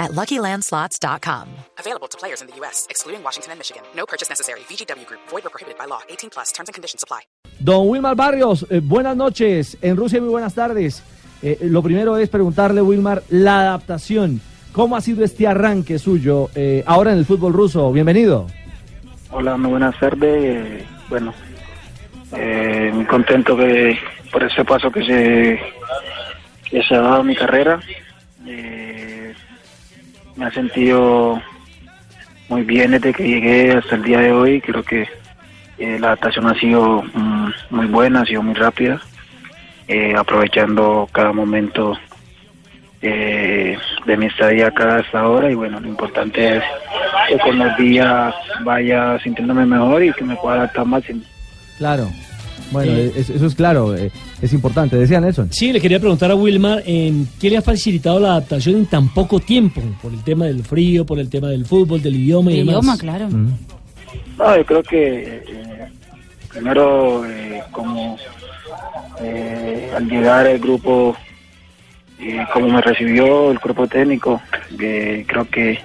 [0.00, 1.46] at LuckyLandSlots.com.
[1.78, 3.82] Available to players in the U.S., excluding Washington and Michigan.
[3.94, 4.60] No purchase necessary.
[4.60, 5.20] VGW Group.
[5.28, 6.00] Void or prohibited by law.
[6.08, 6.50] 18 plus.
[6.50, 7.20] Terms and conditions apply.
[7.60, 9.76] Don Wilmar Barrios, eh, buenas noches.
[9.82, 11.04] En Rusia, muy buenas tardes.
[11.42, 14.40] Eh, lo primero es preguntarle, Wilmar, la adaptación.
[14.72, 17.92] ¿Cómo ha sido este arranque suyo eh, ahora en el fútbol ruso?
[17.92, 18.46] Bienvenido.
[19.30, 20.84] Hola, muy buenas tardes.
[21.08, 21.34] Bueno,
[22.32, 23.98] eh, muy contento que
[24.30, 25.60] por ese paso que se,
[26.70, 27.80] que se ha dado en mi carrera.
[28.46, 28.89] Eh,
[30.40, 31.38] me ha sentido
[32.48, 34.62] muy bien desde que llegué hasta el día de hoy.
[34.62, 35.06] Creo que
[35.76, 38.98] eh, la adaptación ha sido mm, muy buena, ha sido muy rápida,
[39.86, 41.92] eh, aprovechando cada momento
[43.02, 46.64] eh, de mi estadía acá hasta ahora y bueno, lo importante es
[47.28, 51.04] que con los días vaya sintiéndome mejor y que me pueda adaptar más.
[51.76, 52.08] Claro.
[52.70, 54.96] Bueno, es- eso es claro, eh, es importante.
[54.96, 55.52] Decía Nelson.
[55.52, 59.08] Sí, le quería preguntar a Wilmar, eh, ¿qué le ha facilitado la adaptación en tan
[59.08, 59.80] poco tiempo?
[60.00, 62.82] Por el tema del frío, por el tema del fútbol, del idioma y El demás.
[62.84, 63.28] idioma, claro.
[63.28, 65.88] No, yo creo que eh,
[66.48, 68.16] primero eh, como
[69.20, 71.16] eh, al llegar el grupo,
[72.20, 74.40] eh, como me recibió el cuerpo técnico,
[74.78, 75.78] eh, creo que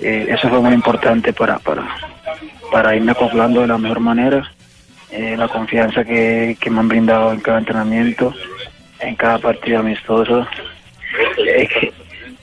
[0.00, 1.86] eh, eso fue muy importante para, para,
[2.72, 4.50] para irme acoplando de la mejor manera.
[5.16, 8.34] Eh, la confianza que, que me han brindado en cada entrenamiento,
[8.98, 10.44] en cada partido amistoso,
[11.38, 11.92] eh,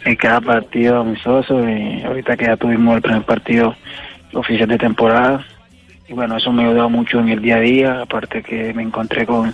[0.05, 1.67] en cada partido amistoso.
[1.67, 3.75] y ahorita que ya tuvimos el primer partido
[4.31, 5.45] oficial de temporada.
[6.07, 8.83] Y bueno, eso me ha ayudado mucho en el día a día, aparte que me
[8.83, 9.53] encontré con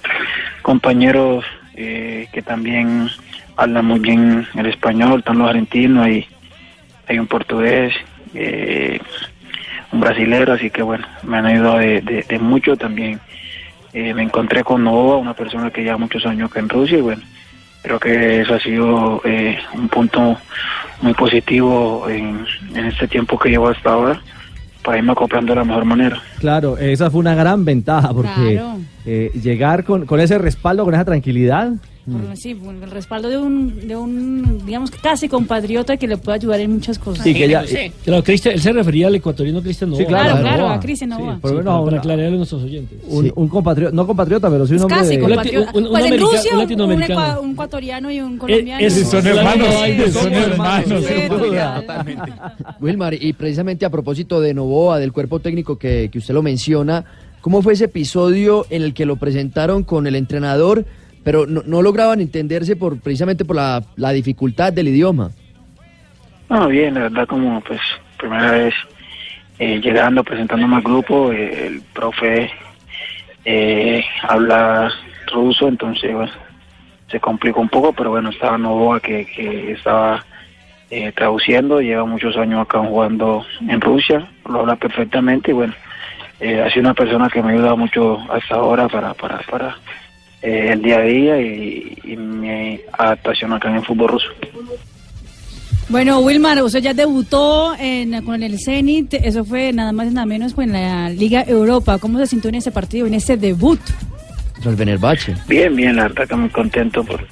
[0.62, 1.44] compañeros
[1.76, 3.10] eh, que también
[3.56, 6.28] hablan muy bien el español, están los argentinos, hay,
[7.08, 7.96] hay un portugués,
[8.36, 9.00] eh,
[10.00, 13.20] brasilero, así que bueno, me han ayudado de, de- de mucho también.
[13.94, 17.02] Eh, me encontré con Nova, una persona que lleva muchos años acá en Rusia, y
[17.02, 17.22] bueno,
[17.82, 20.38] creo que eso ha sido eh, un punto
[21.02, 24.20] muy positivo en, en este tiempo que llevo hasta ahora
[24.84, 26.22] para irme acoplando de la mejor manera.
[26.40, 28.78] Claro, esa fue una gran ventaja porque Claro.
[29.08, 31.72] Eh, llegar con, con ese respaldo, con esa tranquilidad.
[32.36, 36.72] Sí, el respaldo de un, de un, digamos, casi compatriota que le puede ayudar en
[36.72, 37.22] muchas cosas.
[37.22, 37.66] Sí, que ya,
[38.06, 40.04] Claro, Cristian, él se refería al ecuatoriano Cristian Novoa.
[40.06, 41.34] Sí, claro, claro, a Cristian Novoa.
[41.36, 42.98] Sí, por lo Sí, menos para, aclararle a nuestros oyentes.
[43.10, 45.20] un, un compatriota, no compatriota, pero sí un Es hombre casi de...
[45.20, 45.72] compatriota.
[45.74, 47.20] Un- un- un Pues en america- Rusia, un un, latinoamericano.
[47.22, 48.86] ecua- un ecuatoriano y un colombiano.
[48.86, 51.14] ese son Sí, hermanos, sí, son hermanos, sí.
[52.80, 57.04] Wilmar, y precisamente a propósito de Novoa, del cuerpo técnico que, que usted lo menciona,
[57.48, 60.84] ¿cómo fue ese episodio en el que lo presentaron con el entrenador,
[61.24, 65.32] pero no, lograban entenderse por precisamente por la, la dificultad del idioma?
[66.50, 67.80] No, bien, la verdad como pues
[68.18, 68.74] primera vez
[69.60, 72.52] eh, llegando, presentándome al grupo, eh, el profe
[73.46, 74.92] eh, habla
[75.32, 76.12] ruso, entonces
[77.10, 80.22] se complicó un poco, pero bueno, estaba Novoa que, que estaba
[80.90, 85.74] eh, traduciendo, lleva muchos años acá jugando en Rusia, lo habla perfectamente y bueno,
[86.40, 89.78] eh, ha sido una persona que me ha ayudado mucho hasta ahora para, para, para
[90.42, 94.28] eh, el día a día y, y mi adaptación acá en el fútbol ruso.
[95.90, 100.26] Bueno, Wilmar, usted ya debutó en, con el Zenit, eso fue nada más y nada
[100.26, 101.98] menos en la Liga Europa.
[101.98, 103.80] ¿Cómo se sintió en ese partido, en ese debut?
[104.56, 105.36] Contra el Fenerbahce.
[105.48, 107.26] Bien, bien, la verdad que muy contento por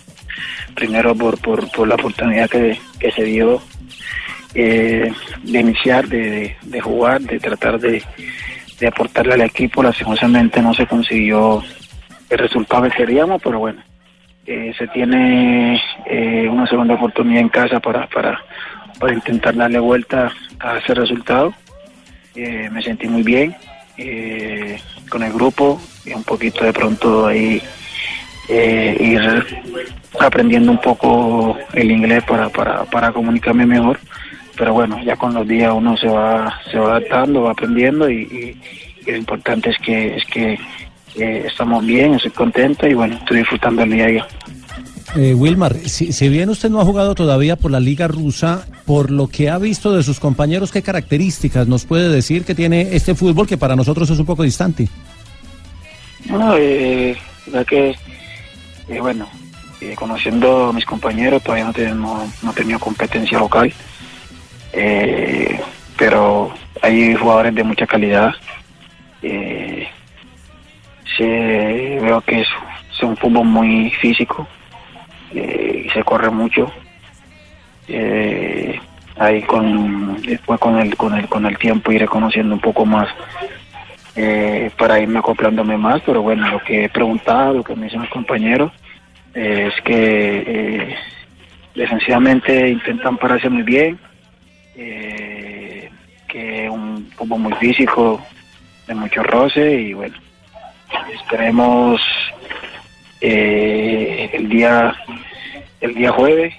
[0.73, 3.61] primero por, por, por la oportunidad que, que se dio
[4.53, 5.11] eh,
[5.43, 8.01] de iniciar, de, de, de jugar, de tratar de,
[8.79, 9.83] de aportarle al equipo.
[9.83, 11.63] Lastimosamente no se consiguió
[12.29, 13.81] el resultado que queríamos, pero bueno,
[14.45, 18.39] eh, se tiene eh, una segunda oportunidad en casa para, para,
[18.99, 21.53] para intentar darle vuelta a ese resultado.
[22.35, 23.55] Eh, me sentí muy bien
[25.09, 27.61] con el grupo y un poquito de pronto ahí
[28.49, 29.45] ir
[30.19, 33.97] aprendiendo un poco el inglés para, para, para comunicarme mejor.
[34.57, 38.21] Pero bueno, ya con los días uno se va, se va adaptando, va aprendiendo y,
[38.23, 38.61] y-
[39.07, 40.57] y lo importante es que, es que
[41.15, 44.27] eh, estamos bien, estoy contento y bueno, estoy disfrutando el día a día.
[45.15, 49.11] Eh, Wilmar, si, si bien usted no ha jugado todavía por la Liga Rusa, por
[49.11, 53.13] lo que ha visto de sus compañeros, ¿qué características nos puede decir que tiene este
[53.15, 54.87] fútbol que para nosotros es un poco distante?
[56.29, 57.15] No, eh,
[57.51, 57.95] la que,
[58.89, 59.27] eh, bueno,
[59.81, 63.71] eh, conociendo a mis compañeros, todavía no, te- no, no he tenido competencia local,
[64.75, 65.59] eh,
[65.97, 68.33] pero hay jugadores de mucha calidad.
[69.21, 69.87] eh,
[71.17, 72.47] se, veo que es,
[73.01, 74.47] un fútbol muy físico
[75.33, 76.71] eh, se corre mucho.
[77.87, 78.79] Eh,
[79.17, 83.07] ahí con después con el con el con el tiempo iré conociendo un poco más
[84.15, 88.01] eh, para irme acoplándome más pero bueno lo que he preguntado lo que me dicen
[88.01, 88.71] los compañeros
[89.35, 90.95] eh, es que eh,
[91.75, 93.99] defensivamente intentan pararse muy bien
[94.77, 95.89] eh,
[96.27, 98.21] que un fútbol muy físico
[98.87, 100.15] de mucho roce y bueno
[101.13, 102.01] esperemos
[103.21, 104.95] eh, el día
[105.81, 106.53] el día jueves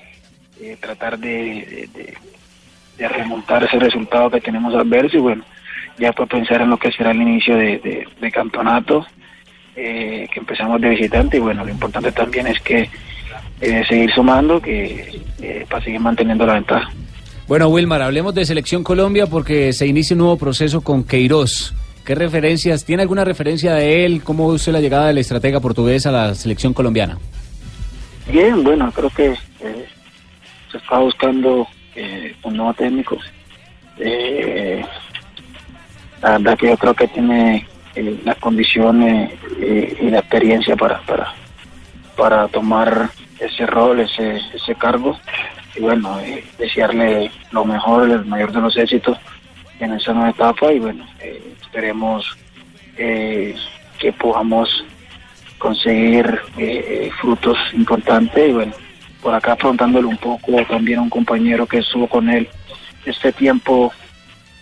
[0.60, 1.88] eh, tratar de,
[2.98, 5.44] remontar ese resultado que tenemos adverso y bueno,
[5.98, 9.06] ya pues pensar en lo que será el inicio de, de- campeonato,
[9.76, 12.88] eh, que empezamos de visitante y bueno, lo importante también es que
[13.60, 15.20] eh, seguir sumando que
[15.68, 16.90] para seguir manteniendo la ventaja.
[17.48, 21.74] Bueno, Wilmar, hablemos de Selección Colombia porque se inicia un nuevo proceso con Queiroz.
[22.04, 22.84] ¿Qué referencias?
[22.84, 24.24] ¿Tiene alguna referencia de él?
[24.24, 27.18] ¿Cómo usted la llegada del estratega portugués a la selección colombiana?
[28.28, 29.28] Bien, bueno, creo que
[29.60, 29.86] eh,
[30.72, 33.16] se está buscando eh, un nuevo técnico.
[33.98, 34.84] Eh,
[36.22, 37.64] la verdad que yo creo que tiene
[37.94, 41.32] eh, las condiciones eh, y la experiencia para, para,
[42.16, 43.08] para tomar
[43.38, 45.16] ese rol, ese, ese cargo.
[45.76, 49.18] Y bueno, eh, desearle lo mejor, el mayor de los éxitos
[49.80, 52.36] en esa nueva etapa y bueno, eh, esperemos
[52.96, 53.54] eh,
[53.98, 54.84] que podamos
[55.58, 58.72] conseguir eh, frutos importantes y bueno,
[59.22, 62.48] por acá afrontándole un poco también a un compañero que estuvo con él
[63.04, 63.92] este tiempo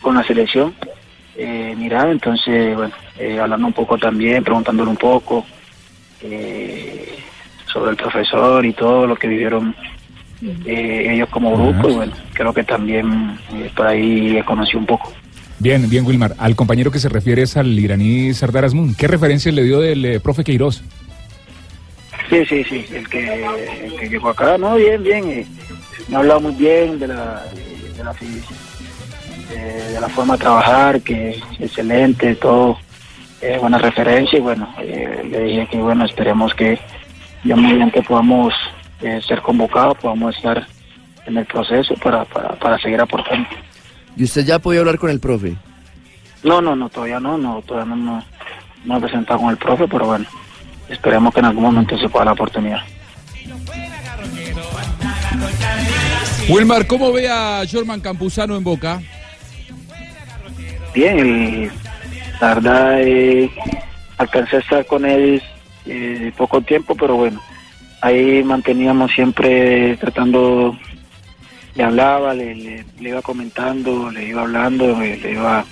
[0.01, 0.75] con la selección,
[1.77, 2.95] mirado, entonces bueno,
[3.41, 5.47] hablando un poco también, preguntándole un poco
[7.73, 9.75] sobre el profesor y todo lo que vivieron
[10.67, 15.13] eh, ellos como grupo y bueno, creo que también eh, por ahí conocí un poco.
[15.59, 16.35] Bien, bien, Wilmar.
[16.39, 18.95] Al compañero que se refiere es al iraní Sardar Azmoun.
[18.95, 20.83] ¿Qué referencias le dio del eh, profe Queiroz?
[22.29, 23.45] Sí, sí, sí, el que,
[23.85, 25.47] el que llegó acá, no, bien, bien, eh,
[26.09, 27.45] me ha hablado muy bien de la,
[27.97, 28.41] de la, fi-
[29.93, 32.79] de la forma de trabajar, que es excelente, todo,
[33.43, 36.79] eh, buena referencia y bueno, eh, le dije que bueno, esperemos que
[37.45, 38.55] ya mediante podamos
[39.05, 40.67] eh, ser convocados, podamos estar
[41.27, 43.49] en el proceso para, para, para seguir aportando.
[44.17, 45.55] ¿Y usted ya ha podido hablar con el profe?
[46.43, 48.25] No, no, no, todavía no, no, todavía no, no,
[48.85, 50.27] no he presentado con el profe, pero bueno,
[50.89, 52.81] esperemos que en algún momento se pueda la oportunidad.
[56.49, 59.01] Wilmar, ¿cómo ve a Jorman Campuzano en Boca?
[60.95, 61.73] bien, el-
[62.41, 63.51] la verdad eh,
[64.19, 65.43] alcancé a estar con él
[65.87, 67.41] eh, poco tiempo, pero bueno,
[68.05, 70.77] ahí manteníamos siempre tratando,
[71.75, 75.65] le hablaba, le, le- iba comentando, le iba hablando, le, iba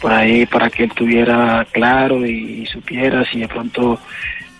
[0.00, 3.98] por ahí para que él tuviera claro y, supiera si de pronto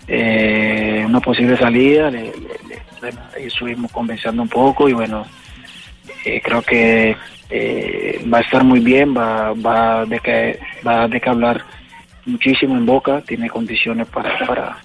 [0.07, 2.33] eh, una posible salida, le,
[3.39, 5.25] estuvimos conversando un poco y bueno,
[6.27, 7.17] eh, creo que
[7.49, 11.65] eh, va a estar muy bien, va, va, de que, va de que hablar
[12.27, 14.77] muchísimo en Boca, tiene condiciones para, para,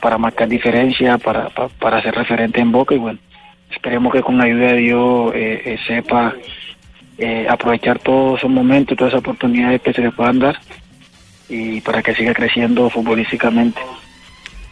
[0.00, 3.18] para marcar diferencia, para, para, para ser referente en Boca y bueno,
[3.70, 6.34] esperemos que con la ayuda de Dios eh, eh, sepa
[7.18, 10.56] eh, aprovechar todos esos momentos, todas esas oportunidades que se le puedan dar
[11.48, 13.80] y para que siga creciendo futbolísticamente,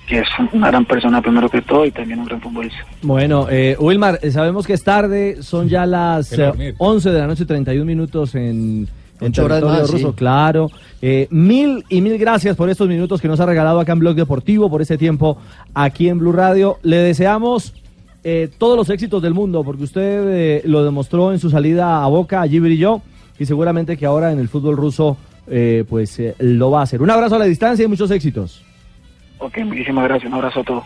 [0.07, 2.85] que es una gran persona primero que todo y también un gran futbolista.
[3.03, 6.75] Bueno, eh, Wilmar, eh, sabemos que es tarde, son ya las eh, dormir.
[6.79, 8.89] 11 de la noche, 31 minutos en,
[9.21, 10.15] en Ocho horas territorio más, ruso, sí.
[10.17, 10.71] claro.
[11.03, 14.17] Eh, mil y mil gracias por estos minutos que nos ha regalado acá en Blog
[14.17, 15.39] Deportivo, por este tiempo
[15.75, 16.79] aquí en Blue Radio.
[16.83, 17.75] Le deseamos
[18.25, 22.07] eh, todos los éxitos del mundo, porque usted eh, lo demostró en su salida a
[22.09, 23.03] Boca, allí brilló,
[23.39, 25.17] y seguramente que ahora en el fútbol ruso
[25.49, 27.01] eh, pues eh, lo va a hacer.
[27.03, 28.63] Un abrazo a la distancia y muchos éxitos.
[29.39, 30.85] Ok, muchísimas gracias, un abrazo a todos.